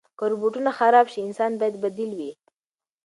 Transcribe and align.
که 0.17 0.23
روبوټونه 0.31 0.71
خراب 0.79 1.05
شي، 1.13 1.19
انسان 1.27 1.51
باید 1.59 1.75
بدیل 1.83 2.11
وي. 2.17 2.31